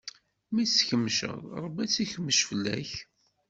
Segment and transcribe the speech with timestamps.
[0.53, 2.91] Mi tt-tkemceḍ, Ṛebbi ad tt-ikmec fell-ak.